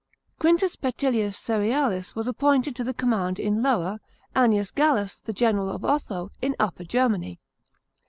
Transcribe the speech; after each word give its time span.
Q 0.39 0.57
Petillius 0.57 1.37
Cerealis 1.37 2.15
was 2.15 2.27
appointed 2.27 2.75
to 2.75 2.83
the 2.83 2.91
command 2.91 3.39
in 3.39 3.61
Lower, 3.61 3.99
Annius 4.35 4.71
Gall 4.71 4.97
us, 4.97 5.19
the 5.19 5.31
general 5.31 5.69
of 5.69 5.83
Ottio, 5.83 6.31
in 6.41 6.55
Upper 6.59 6.85
Germany. 6.85 7.39